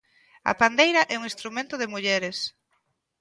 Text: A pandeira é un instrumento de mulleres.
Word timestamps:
A 0.51 0.53
pandeira 0.61 1.01
é 1.13 1.15
un 1.17 1.27
instrumento 1.31 1.75
de 1.77 1.91
mulleres. 1.93 2.37